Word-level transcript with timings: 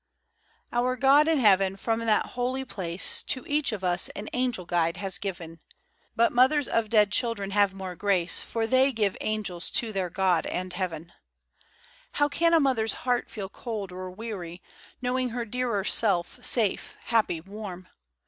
^VUR 0.73 0.99
God 0.99 1.27
in 1.27 1.37
Heaven, 1.37 1.75
from 1.77 1.99
that 1.99 2.25
holy 2.31 2.65
place, 2.65 3.21
To 3.21 3.45
each 3.47 3.71
of 3.71 3.83
us 3.83 4.09
an 4.15 4.29
Angel 4.33 4.65
guide 4.65 4.97
has 4.97 5.19
given; 5.19 5.59
But 6.15 6.31
Mothers 6.31 6.67
of 6.67 6.89
dead 6.89 7.11
children 7.11 7.51
have 7.51 7.75
more 7.75 7.95
grace, 7.95 8.41
For 8.41 8.65
they 8.65 8.91
give 8.91 9.15
Angels 9.21 9.69
to 9.69 9.93
their 9.93 10.09
God 10.09 10.47
and 10.47 10.73
Heaven. 10.73 11.13
104 12.17 12.17
FROM 12.17 12.29
QUEENS' 12.31 12.39
GARDENS. 12.39 12.39
How 12.39 12.39
can 12.39 12.53
a 12.55 12.59
Mother's 12.59 12.93
heart 13.05 13.29
feel 13.29 13.49
cold 13.49 13.91
or 13.91 14.09
weary 14.09 14.63
Knowing 15.03 15.29
her 15.29 15.45
dearer 15.45 15.83
self 15.83 16.43
safe, 16.43 16.97
happy, 17.01 17.39
warm 17.39 17.87